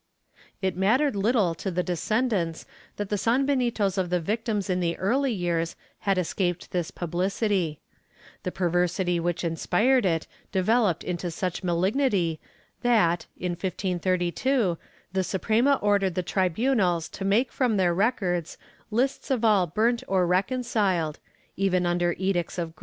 [0.35, 2.65] ^ It mattered little to the descendants
[2.95, 7.79] that the sanbenitos of the victims in the early years had escaped this publicity.
[8.41, 12.39] The per versity which inspired it developed into such malignity
[12.81, 14.79] that, in 1532,
[15.13, 18.57] the Suprema ordered the tribunals to make from their records
[18.89, 21.19] lists of all burnt or reconciled,
[21.55, 22.79] even under Edicts of Grace, and > Carbonell de Gest.